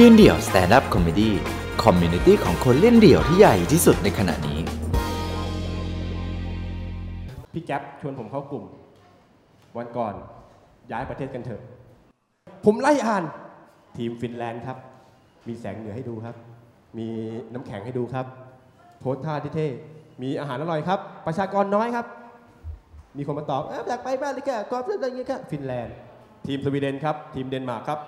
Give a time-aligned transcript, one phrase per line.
[0.00, 4.58] ยืนเดี่ยว stand-up comedy community ของคนเล่นเดี่ยวที่ใหญ่ที่สุดในขณะนี้
[7.52, 8.64] พี่แก๊ปชวนผมเข้ากลุ่ม
[9.76, 10.14] วันก่อน
[10.92, 11.60] ย้ายประเทศกันเถอะ
[12.64, 13.24] ผมไล่อ่าน
[13.96, 14.76] ทีมฟินแลนด์ครับ
[15.48, 16.36] มีแสงเหนือให้ดูครับ
[16.98, 17.08] มี
[17.52, 18.26] น้ำแข็งให้ดูครับ
[19.00, 19.68] โพสท่าที่เท่
[20.22, 22.06] มีอาหารอร่อยครับ ประชากรน้อยครับ
[23.16, 25.94] มีคนมาตอบเอ้ยอยากไปบ้างเลยแกกอล์ฟอะไรเงี้ยครับฟินแลนด์
[26.46, 28.00] ทีมสวีเดนครับ ทีมเดนมาร์กครับ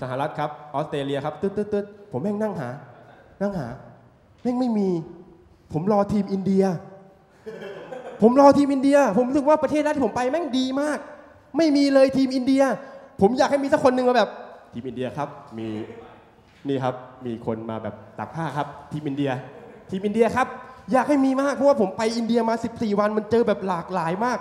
[0.00, 2.68] สหรัฐครับออสเตรเลียครับตึ๊ดตึ๊ดตึ๊ดผมแม่งนั่งหา
[3.42, 3.68] นั่งหา
[4.42, 4.88] แม่งไม่มี
[5.72, 6.64] ผมรอทีมอินเดีย
[8.22, 10.98] ผมรอทีมอินเดีย ผมรู้สึกว่าประเทศแรกที่ผมไปแม่งดีมาก
[11.56, 12.62] ไม่มีเลยทีมอินเดีย
[13.20, 14.30] ผมอยากให้มีสักคนหนึ่งมาแบบ
[14.72, 15.28] ทีมอินเดียครับ
[15.58, 15.68] มี
[16.68, 16.94] นี่ครับ
[17.26, 19.30] มีคนมาแบบตักผ้าครับทีมอินเดีย
[19.90, 20.46] ทีมอินเดียครับ
[20.92, 24.38] อยากให้มีมากเพราะว่าผมไปอินเดียมา 14 วันมันเจอแบบหลากหลายมาก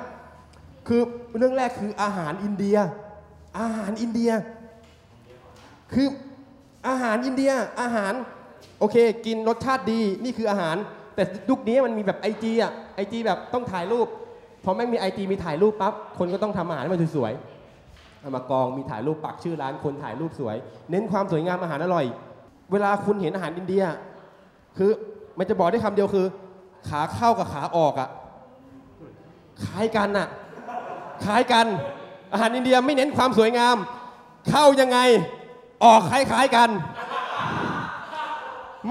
[0.87, 1.01] คือ
[1.37, 2.77] เรื่องแรกคืออาหารอินเดีย
[3.59, 4.31] อาหารอินเดีย
[5.93, 6.07] คือ
[6.87, 8.13] อาหารอินเดียอาหาร
[8.79, 10.75] โอเค กินรสชาติดีนี่คืออาหาร
[11.15, 14.07] แต่ยุคนี้มันมีแบบไอจีอะไอจีแบบต้องถ่ายรูป
[14.63, 20.55] พอแม่งมีไอจีมีถ่ายรูปปั๊บคนก็ต้องทำอาหารให้มันสวยๆเอามากองมีถ่ายรูปปักชื่อร้านคนถ่ายรูปสวย
[20.91, 22.05] เน้นความสวยงามอาหารอร่อย
[22.71, 23.83] เวลาคุณเห็นอาหารอินเดีย
[24.77, 24.91] คือ
[25.37, 26.25] มันจะบอกได้คำเดียวคือ
[26.89, 28.09] ขาเข้ากับขาออกอะ
[29.65, 30.27] คล้ายกันอะ
[31.25, 31.65] คล้ายกัน
[32.33, 33.75] อาหารอินเดียไม่เน้นความสวยงาม
[34.49, 34.99] เข้ายังไง
[35.83, 36.69] ออกคล้ายๆกัน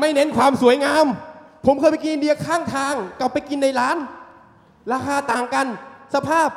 [0.01, 1.05] ไม่เน้นความสวยงาม
[1.67, 3.97] ผมเคยไปกินอินเดียข้างทางกับไปกินในร้าน
[4.93, 5.67] ราคาต่างกัน
[6.15, 6.49] สภาพ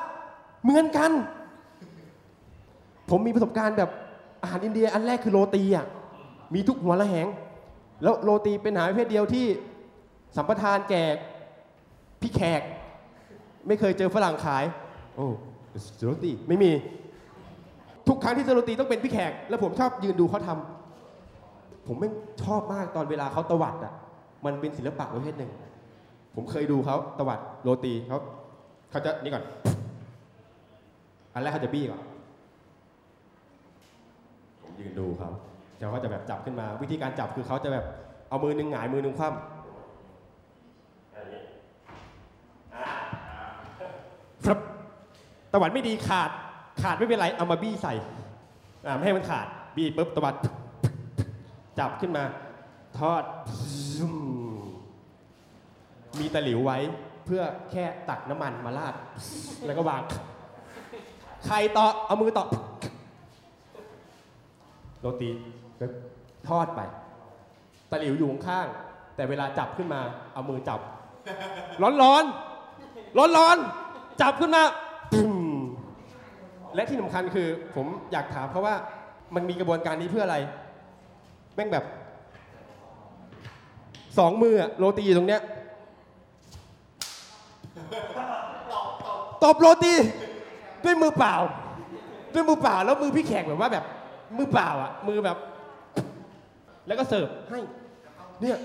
[0.64, 1.12] เหมือนกัน
[3.10, 3.90] ผมมีประสบการณ์แบบ
[4.42, 5.86] อาหารอินเดียอันแรกคือโรตีอะ
[6.54, 7.28] มีทุกหัวละแหง
[8.04, 9.46] แล้วโรตีเป็นอาหารประเภทเดียวที่
[10.36, 11.04] สัมปทานแก่
[12.22, 12.62] พี่แขก
[13.68, 14.64] ไม่เคยเจอฝรั่งขาย
[15.16, 15.28] โอ้
[16.04, 16.72] โรตีไม่มี
[18.08, 22.10] ทุกครั้งที่เจอโรตีต้องเป็นพี่แขก แล้วผมชอบยืนดูเขาทำผมไม่
[22.44, 23.94] ชอบมากตอนเวลาเขาตวัดอะ
[24.46, 25.52] มันเป็นศิลปะประเภทหนึ่ง
[26.36, 28.18] ผมเคยดูเขาตวัดโรตีเขา
[28.90, 29.44] เขาจะนี่ก่อน
[31.34, 32.02] อันแรกเขาจะบี้ก่อน
[34.62, 35.30] ผมยืนดูเขา
[35.78, 37.86] แล้วเขาจะแบบจับขึ้นมา วิธีการจับคือเขาจะแบบ
[38.30, 41.42] เอามือหนึ่งหงายมือหนึ่งคว่ำอย่างนี้
[42.76, 42.84] อ่า
[44.46, 44.60] ครับ
[45.52, 46.32] ตวัดไม่ดีขาด
[46.84, 47.94] ขาดไม่เป็นไรเอามาบี้ใส่
[48.86, 50.36] อ่าไม่ให้มันขาดบี้ปุ๊บตะวัด
[51.80, 52.24] จับขึ้นมา
[53.00, 53.24] ทอด
[56.20, 56.78] มีตะหลิวไว้
[57.26, 58.96] เพื่อแค่ตักน้ำมันมาราด
[59.66, 60.02] แล้วก็วาง
[61.46, 62.46] ใครต่อเอามือต่อ
[65.02, 65.30] โรตี
[66.50, 66.82] ทอดไป
[67.92, 70.00] ตะหลิวอยู่ข้างๆแต่เวลาจับขึ้นมา
[70.34, 70.80] เอามือจับ
[71.82, 72.24] ร้อนร้อน
[73.18, 73.58] ร้อนร้อน
[74.22, 74.64] จับขึ้นมา
[76.78, 78.76] และที่สำคัญคือผมอยากถามเขาะว่า
[79.36, 80.38] มันมีกระบวนการนี้เพื่ออะไร
[81.56, 81.86] แม่งแบบ
[84.18, 85.42] สองมืออะโรตีอยู่ตรงเนี้ย
[89.44, 89.94] ตบโรตี
[90.84, 91.36] ด้วยมือเปล่า
[92.34, 93.86] ด้วยมือเปล่าแล้วมือพี่แขกแบบว่าแบบ
[94.38, 95.38] มือเปล่าอะ มือแบบ
[96.88, 97.60] แล้วก็เสิร์ฟให้
[98.42, 98.58] เนี่ย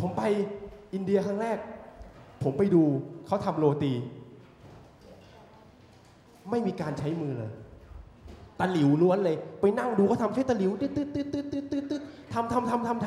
[0.00, 0.22] ผมไป
[0.94, 1.58] อินเดียครั้งแรก
[2.42, 2.82] ผมไปดู
[3.26, 3.92] เขาทำโรตี
[6.50, 7.50] ไม่มีการใช้มือเลย
[8.60, 13.06] ตะหลิวล้วนเลย ไปนั่งดูเขาทำใช้ตะหลิวตืดตืดตืดตืดตืดตืดตืดทำทำทำทำท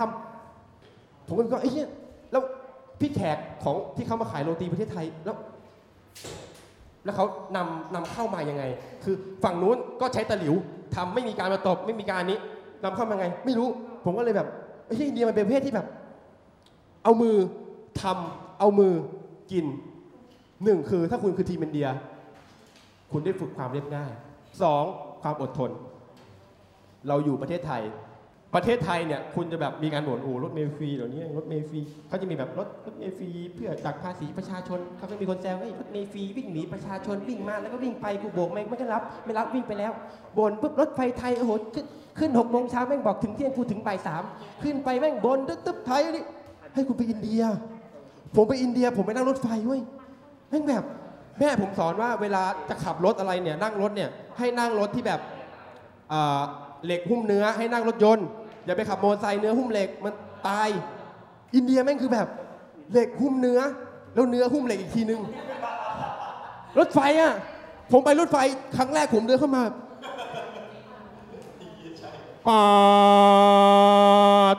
[0.63, 1.87] ำผมก็ก็ไอ้เหี้ย
[2.31, 2.43] แล้ว
[2.99, 5.35] พี่แขกของที่เขามาขายโรตีประเทศไทยแล้ว
[7.03, 7.25] แล้วเขา
[7.55, 8.63] นำนำเข้ามายังไง
[9.03, 10.53] คือฝั่งนู้นก็ใช้ตะหลิว
[10.95, 12.39] ทำไม่มีการมาตบไม่มีการนี้
[12.83, 13.67] นำเข้ามาไง ไม่รู้
[14.05, 14.47] ผมก็เลยแบบ
[14.85, 15.87] ไอ้ยอินเดียมันเป็นประเภทที่แบบ
[17.03, 17.35] เอามือ
[18.01, 18.93] ทำเอามือ
[19.51, 19.65] กิน
[20.63, 21.87] หนึ่งคือถ้าคุณคือทีมอินเดีย
[23.17, 24.11] คุณได้ฝึกความเรียบง่าย
[24.61, 24.83] สอง
[25.21, 25.71] ความอดทน
[27.07, 27.81] เราอยู่ประเทศไทย
[28.55, 39.91] ประเทศไทยเนี่ยคุณจะแบบมีการบ่นโอ้รถเมล์ฟรีเดี๋ยวนี้รถเมล์ฟรีเขาจะมีแบบรถรถเมล์ฟรีเพื่อตักภาษีประชาชนเขาจะมีคนแซวเฮ้ยรถเมล์ฟรีวิ่งหนีประชาชนวิ่งมาแล้วก็วิ่งไปกูโบกไม่ไม่ได้รับ ไม่รับวิ่งไปแล้ว
[40.37, 41.51] บ่นปุ๊บรถไฟไทยโอ้โห
[42.19, 44.23] ขึ้นหกโมงเช้าแม่งบอกถึงเที่ยงกูถึงบ่ายสาม
[44.63, 46.23] ขึ้นไปแม่งบนตึ๊บตึ๊บไทยนี่
[46.73, 47.41] ให้คุณไปอินเดีย
[48.35, 49.81] ผมไปอินเดีย ผมไปนั่งรถไฟเว้ย
[50.49, 50.83] แม่งแบบ
[51.39, 55.19] แม่ผมสอนว่าเวลาจะขับรถอะไรเนี่ยนั่งรถเนี่ยให้นั่งรถที่แบบ
[56.11, 56.41] อ่า
[56.85, 58.27] เหล็กหุ้มเนื้อให้นั่งรถยนต์
[58.65, 60.13] อย่าไปขับมอเตอร์ไซค์เนื้อหุ้มเหล็กมัน
[60.47, 60.69] ตาย
[61.55, 62.27] อินเดียแม่งคือแบบ
[62.91, 63.59] เหล็กหุ้มเนื้อ
[64.13, 65.21] แล้วเนื้อหุ้มเหล็กอีกทีนึง
[66.79, 67.33] รถไฟอะ
[67.91, 68.37] ผมไปรถไฟ
[68.77, 69.63] ครั้งแรกผมเดินเข้ามา
[72.47, 72.63] ปา
[74.55, 74.57] ด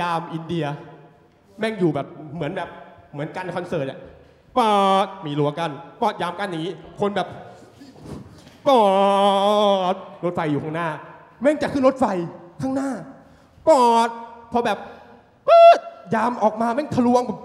[0.00, 0.66] ยามอินเดีย
[1.58, 2.68] แม่งอยู่แบบเหมือนแบบ
[3.12, 3.98] เหมือนกันคอนเสิร์ตอะ
[4.58, 4.74] ปา
[5.04, 5.70] ดมีรั้วกัน
[6.00, 7.28] ปอดยามกันอย่างนี้ คนแบบ
[8.66, 8.82] ปา
[9.92, 9.94] ด
[10.24, 10.88] รถไฟอยู่ข้างหน้า
[11.40, 12.04] แม่งจะขึ้นรถไฟ
[12.62, 12.90] ข้างหน้า
[13.68, 14.08] ปอด
[14.52, 14.78] พอแบบ
[15.48, 15.80] ปื๊ด
[16.14, 17.40] ยามออกมาแม่งทะลวงแบบ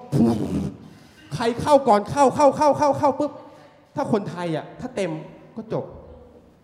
[1.35, 3.31] ใครเข้าก่อนเข้าเข้าเข้าเข้าเข้าปุ๊บ
[3.95, 5.11] ถ้าคนไทยอะถ้าเต็ม
[5.55, 5.85] ก็จบ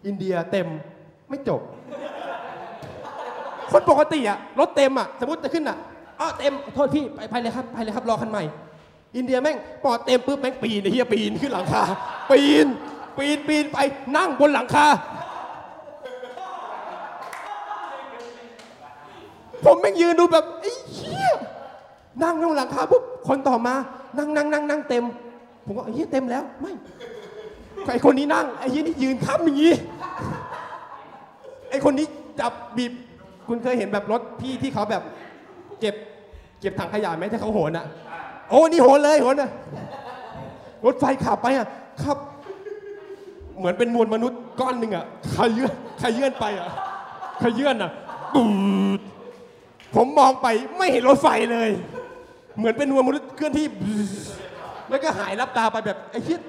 [0.05, 0.67] อินเดียเต็ม
[1.29, 1.61] ไม่จบ
[3.71, 5.77] คนปกติอะรถเต็มอะสมมติจะขึ้นอะ
[6.19, 8.43] อ๋อเต็มโทษพี่ไปไปเลยครับไปเลยครับรอคันใหม่
[9.15, 11.83] อินเดียแม่งปอดเต็มปุ๊บแม่งปีนไอ้เหี้ยปีนขึ้นหลังคา
[12.31, 12.67] ปีน
[13.17, 13.77] ปีนปีนไป
[14.15, 14.87] นั่งบนหลังคา
[19.65, 21.31] ผมแม่งยืนดูแบบไอ้เหี้ย
[22.23, 23.75] นั่งบนหลังคาปุ๊บคนต่อมา
[24.17, 25.03] นั่งนั่งนั่งนั่งเต็ม
[25.65, 26.73] ผมว่าไอ้เหี้ยเต็มแล้วไม่
[27.93, 29.73] ไอ้คนนี้นั่งไอ้เหี้ยนี่ยืนค้ำอย่างงี้
[31.69, 32.07] ไอ้คนนี้
[32.39, 32.91] จับบีบ
[33.47, 35.03] คุณเคยเห็นแบบรถพี่ที่เขาแบบ
[35.79, 35.95] เก็บ
[36.61, 37.85] เก็บถังขยะไหมถ้าเขาโหนอะ
[38.49, 39.49] โอ้นี่โหนเลยโหนอะ
[40.85, 41.67] รถไฟขับไปอะ
[42.03, 42.17] ขับ
[43.57, 45.05] เหมือนเป็นมวลมนุษย์ก้อนหนึ่งอะ
[45.35, 45.71] ขยื่น
[46.01, 46.69] ขยื่นไปอะ
[47.41, 47.91] ขยื่นอะ
[48.35, 48.43] บู
[48.97, 48.99] ด
[49.95, 50.47] ผมมองไป
[50.77, 51.69] ไม่เห็นรถไฟเลย
[52.57, 53.67] เหมือนเป็นมวลมนุษย์เคลื่อนที่
[54.89, 56.39] แล้วก็หายรับตาไปแบบไอ้คิด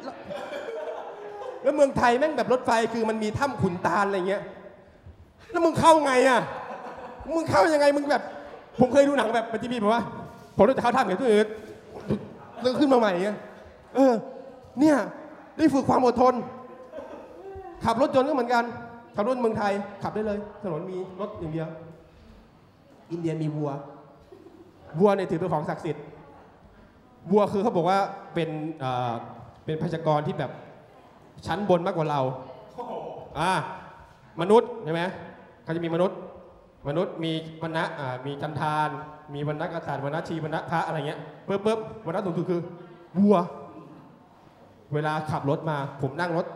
[1.63, 4.43] แล้วเมืองไทยแม่งแบบรถไฟคือมันมีถ้ำขุนตาลอะไรเงี้ย
[5.51, 6.41] แล้วมึงเข้าไงอะ
[7.35, 8.23] มึงเข้ายังไงมึงแบบ
[8.79, 10.03] ผมเคยดูหนังแบบมันจะมีแบบว่า
[10.57, 11.49] ผมรู้จะเข้าถ้ำอย่างตัวอื่น
[12.61, 13.39] แล้วขึ้นมาใหม่เงี้ย
[13.95, 14.15] เออ
[14.81, 14.97] เนี่ย
[15.57, 16.35] ได้ฝึกความอดทน
[17.85, 18.65] ขับรถยนต์ก็เหมือนกัน
[19.17, 19.73] ขับรถเมืองไทย
[20.03, 21.69] ขับได้เลย ถนนมีรถอย่างเดียว
[23.13, 23.71] อินเดียมีวัว
[24.99, 26.05] วัวเนี่ยถือเป็นของศักดิ์สิทธิ์
[27.31, 27.99] วัวคือเขาบอกว่า
[28.35, 28.49] เป็น
[28.81, 29.13] เอ่อ
[29.65, 30.51] เป็นพยากรที่แบบ
[31.47, 32.21] ชั้นบนมากกว่าเรา
[33.39, 33.53] อ่า
[34.41, 35.03] มนุษย์ใช่ไหม
[35.65, 36.17] เขาจะมีมนุษย์
[36.87, 37.33] มนุษย์มี
[37.63, 38.89] วรรณะอ่ามีจันทาน
[39.35, 42.61] มีวรรณะกษัตริย์วรรณะชีวรรณะพระอะไรเงี้ยปุ๊บปุ๊บวรรณะสูงสุดคือ
[43.19, 43.37] วัว
[44.95, 46.47] เวลาขับรถมา ผมนั่งรถ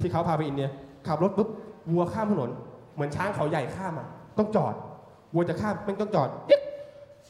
[0.00, 0.68] ที่เขาพาไปอินเดีย
[1.08, 1.48] ขับรถปุ๊บ
[1.92, 2.50] วัวข้ามถนน
[2.94, 4.06] เหมือนช้างเขาใหญ่ข้ามอะ
[4.38, 4.74] ต้องจอด
[5.34, 6.28] วัวจะข้ามไม่ต้องจอด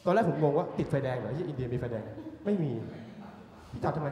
[0.04, 2.02] ตอนแรกผมงงว่าติดไฟแดงเหรอที่อินเดียมีไฟแดง
[2.44, 2.70] ไม่มี
[3.72, 4.08] พี่จอดทำไม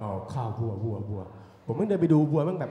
[0.00, 1.22] อ๋อข้าววัววัววัว
[1.66, 2.70] ผมเพิ่งเดินไปดูวัวมันแบบ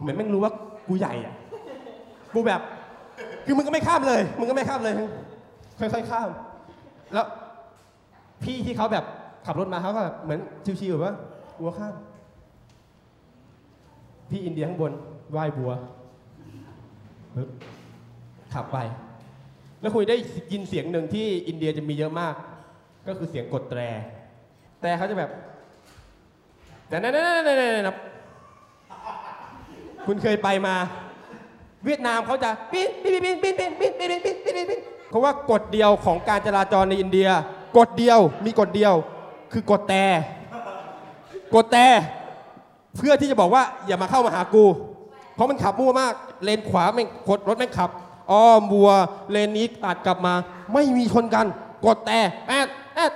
[0.00, 0.52] เหมือนแม่งรู้ว่า
[0.88, 1.34] กูใหญ่อะ
[2.34, 2.60] กูแบบ
[3.46, 4.94] คือมึงก็ไม่ข้ามเลย มึงก็ไม่ข้ามเลย
[5.78, 6.28] ค่อยๆข้าม
[7.12, 7.26] แล้ว
[8.42, 9.04] พี่ที่เขาแบบ
[9.46, 10.40] ขับรถมาเขาก็แบบเหมือน
[10.80, 11.14] ชิวๆแบบว่า
[11.60, 11.94] วัวข้าม
[14.30, 14.92] พี่อินเดียข้างบน
[15.32, 15.72] ไหว้บัว
[17.34, 17.48] ปึ๊บ
[18.54, 18.78] ขับไป
[19.80, 20.16] แล้วคุยได้
[20.52, 22.34] ยินเสียงหนึ่งที่อินเดียจะมีเยอะมาก
[23.06, 23.80] ก็คือเสียงกดแตร
[24.80, 25.30] แต่เขาจะแบบ
[26.88, 27.96] แต่นั่นนั่นนั่นนั่น
[30.06, 30.74] คุณเคยไปมา
[31.84, 34.80] เวียดนามเขาจะปิ้นปิ้นปิ้นปิ้นปิ้นปิ้นปิ้นปิ้นปิ้นปิ้น
[35.10, 37.28] เพราะว่ากฎเดียวของการจราจรในอินเดีย
[37.78, 38.94] กฎเดียวมีกฎเดียว
[39.52, 40.04] คือกดแตร
[41.54, 41.86] กดแตร
[42.96, 44.64] เพื่อที่จะบอกว่าอย่ามาเข้ามาหากู
[45.34, 46.12] เพราะมันขับมั่วมาก
[46.44, 47.90] เลนขวาแม่งกดรถแม่งขับ
[48.30, 48.90] อ้อมบัว
[49.30, 50.34] เลนนี้ตัดกลับมา
[50.72, 51.46] ไม่มีชนกัน
[51.86, 53.12] กดแตรแอดแอด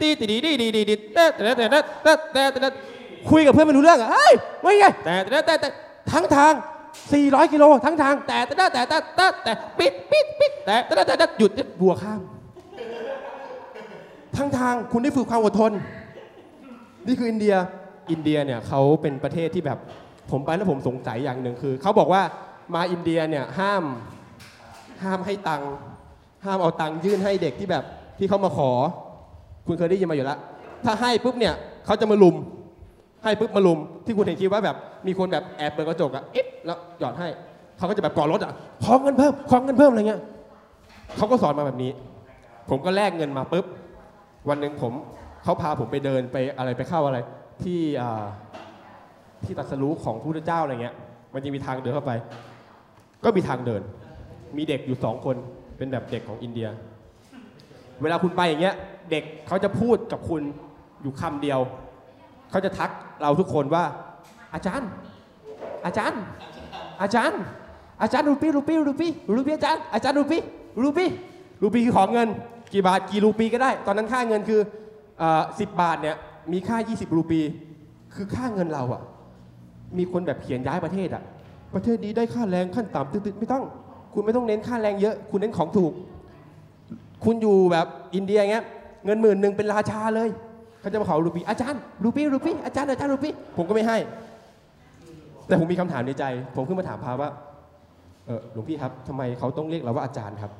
[0.00, 1.66] ตีตีดีดีดีดีดีแต่แต่แต่
[2.02, 2.68] แต่แต่แต่
[3.30, 5.68] คุยกับเพื่อนไม่รู้เรื่องอะเฮ้ยว่าไงแต่แต่แต่แต่
[6.12, 6.52] ทั้งทาง
[7.02, 11.50] 400 กิโลทั้งทาง แต่แต่แต่แต่แต่แต่ปิดปิดปิดแต่แต่แต่แต่หยุด
[11.80, 12.20] บัวข้าม
[14.36, 15.72] ทั้งทางคุณได้ฝึกความอดทน
[17.06, 17.54] นี่คืออินเดีย
[18.10, 19.78] อินเดียเนี่ยเขาเป็นประเทศที่แบบ
[20.30, 22.22] ผมไปแล้วผมสงสัยอย่างหนึ่งคือเขาบอกว่า
[22.74, 23.84] มาอินเดียเนี่ยห้าม
[25.02, 25.62] ห้ามให้ตัง
[26.44, 27.84] ห้ามเอาตังยื่นให้เด็กที่แบบ
[28.18, 28.70] ที่เขามาขอ
[29.66, 30.38] คุณเคยได้ยินมาอยู่แล้ว
[30.84, 31.54] ถ้าให้ปุ๊บเนี่ย
[31.86, 32.36] เขาจะมาลุม
[33.22, 37.28] ให้ปุ๊บมาลุมที่คุณเห็นคลิปว่าแบบมีคนแบบแอบเปิดกระจกอะเอ๊ะแล้วหยอดให้
[37.78, 38.52] เขาก็จะแบบก่อรถอะ
[38.84, 40.20] ขอเงินเพิ่มขอเงินเพิ่มอะไรเงี้ย
[41.16, 41.90] เขาก็สอนมาแบบนี้
[42.70, 43.64] ผมก็แลกเงินมาปุ๊บ
[44.48, 44.92] วันหนึ่งผม
[45.42, 47.18] เขาพาผมไปเดินไปอะไรไปเข้าอะไร
[47.62, 47.80] ที่
[49.44, 50.94] ที่ตรัสรู้ของพระพุทธเจ้าอะไรเงี้ย
[51.34, 52.12] มันจะมีทางเดินเข้าไป
[53.24, 53.82] ก็มีทางเดิน
[54.56, 55.36] มีเด็กอยู่สองคน
[55.76, 56.68] เป็นแบบเด็กของอินเดีย
[58.02, 58.74] เวลาคุณไปอย่างเงี้ย
[59.10, 60.42] เด็กเขาจะพูดกับคุณ
[61.02, 61.60] อยู่คำเดียว
[62.50, 62.90] เขาจะทัก
[63.22, 63.84] เราทุกคนว่า
[64.54, 64.88] อาจารย์
[65.86, 66.20] อาจารย์
[67.02, 67.40] อาจารย์
[68.02, 70.38] อาจารย์รูปีรูปีรูปีรูปีอาจารย์อาจารย์รูปี
[70.82, 71.06] รูปี
[71.62, 72.28] รูปีคือของเงิน
[72.72, 74.60] กี่บาทกี่รูปีก็ได้ ตอนนั้นค่าเงินคือ
[75.60, 76.16] สิบบาทเนี่ย
[76.52, 77.40] มีค่า 20 รูปี
[78.14, 79.02] คือค่าเงินเราอะ
[79.98, 81.22] มีคนแบบเขียนย้ายประเทศอะ
[81.74, 83.64] ประเทศนี้ได้ค่าแรงขั้นต่ำตึ๊ดๆไม่ต้อง
[84.14, 85.92] คุณไม่ต้องเน้นค่าแรงเยอะ คุณเน้นของถูก
[87.24, 88.64] คุณอยู่แบบอินเดียเงี้ย
[89.04, 90.28] เงินหมื่นหนึ่งเป็นราชาเลย
[90.80, 93.98] เขาจะมาขอรูปีอาจารย์รูปีรูปีอาจารย์อาจารย์รูปีผมก็ไม่ให้
[95.46, 96.24] แต่ผมมีคำถามในใจ
[96.56, 97.30] ผมขึ้นมาถามพระว่า
[98.26, 100.52] เออหลวงพี่ครับทำไมเขาต้องเรียกเราว่าอาจารย์ครับ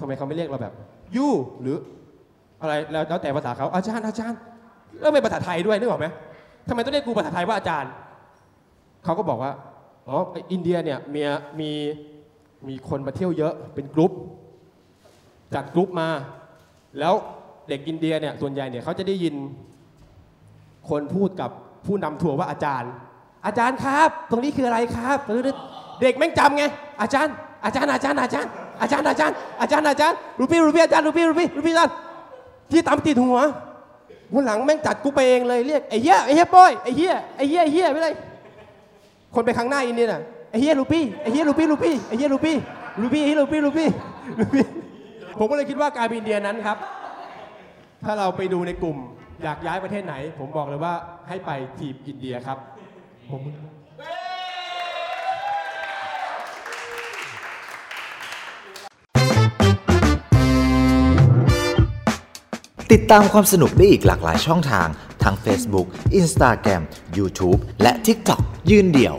[0.00, 0.74] ทำไมเขาไม่เรียกเราแบบ
[1.16, 1.26] ยู
[1.60, 1.76] หรือ
[2.60, 4.38] อะไรแล้วแล้วแต่ภาษาเขาอาจารย์อาจารย์
[5.00, 6.06] แล้วเป็นภาษาไทยด้วยนึกออกไหม
[6.68, 7.90] ทำไมต้องเรียกกูภาษาไทยว่าอาจารย์
[9.04, 9.52] เขาก็บอกว่า
[10.08, 11.22] อ๋ออ้อินเดียเนี่ยมี
[11.60, 11.70] มี
[12.68, 14.12] มีคนมาเที่ยวเยอะเป็นกรุ๊ป
[15.54, 16.08] จัดกรุ๊ปมา
[17.00, 17.14] แล้ว
[17.68, 19.34] เด็กอินเดียเนี่ยส่วนใหญ่เนี่ยเขาจะได้ยิน
[20.88, 21.50] คนพูดกับ
[21.86, 22.90] ผู้นำทัวร์ว่าอาจารย์
[23.46, 25.18] อาจารย์ครับ ตรงนี้คืออะไรครับ
[26.00, 26.64] เด็กแม่งจำไง
[27.00, 28.48] อาจารย์ อาจารย์อาจารย์อาจารย์
[28.80, 31.94] อาจารย์อาจารย์อาจารย์อาจารย์รูปี้รูปี้อาจารย์รูปี้รูปี้รูปี้อาจารย์
[32.72, 33.38] ที่ตามติดหัว
[34.32, 38.10] วันหลังแม่งจัดกูไปเองเลยเรียกไอ้เหี้ยไอ้เหี้ยป้อยไอ้เหี้ยไอ้เหี้ยไอ้เหี้ยไม่ได้
[39.34, 42.56] คนไปข้างหน้าอินเดียน่ะไอ้เหี้ยรูปี้ไอ้เหี้ยรูปี้รูปี้ไอ้เหี้ยรูปี้
[43.02, 43.88] รูปี้ไอ้เหี้ยรูปี้รูปี้
[44.40, 44.64] รูปี้
[45.38, 46.76] ผมก็เลยคิดว่าการอินเดียนั้นครับ
[48.04, 48.98] ถ้าเราไปดูในกลุ่ม
[49.42, 50.94] อยากย้ายประเทศไหน ผมบอกเลยว่า
[51.28, 52.58] ให้ไปทีมอินเดียครับ
[53.30, 53.42] ผม
[62.92, 64.88] ติดตามความสนุกได้อีกหลากหลายช่องทาง
[65.22, 65.86] ทั้ง Facebook
[66.20, 66.82] Instagram
[67.18, 69.16] YouTube และ TikTok ยืนเดี่ยว